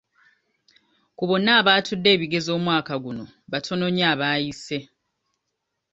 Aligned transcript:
Ku 1.17 1.23
bonna 1.29 1.51
abaatudde 1.59 2.09
ebigezo 2.15 2.49
omwaka 2.57 2.93
guno 3.03 3.25
batono 3.51 3.85
nnyo 3.89 4.05
abaayise. 4.13 4.79